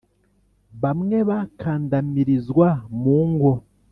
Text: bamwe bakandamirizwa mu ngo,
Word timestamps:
bamwe 0.81 1.17
bakandamirizwa 1.29 2.67
mu 3.01 3.17
ngo, 3.31 3.51